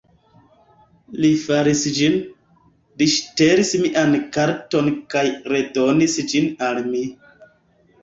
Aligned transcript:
Li 1.25 1.29
faris 1.41 1.83
ĝin, 1.97 2.15
li 3.03 3.09
ŝtelis 3.17 3.75
mian 3.85 4.19
karton 4.41 4.93
kaj 5.15 5.27
redonis 5.57 6.21
ĝin 6.35 6.53
al 6.73 6.85
mi 6.93 7.09